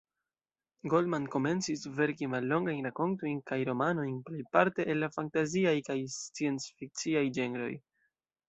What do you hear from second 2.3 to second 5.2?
mallongajn rakontojn kaj romanojn, plejparte el la